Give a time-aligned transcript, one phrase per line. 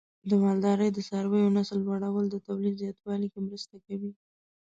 [0.29, 4.11] د مالدارۍ د څارویو نسل لوړول د تولید زیاتوالي کې مرسته کوي.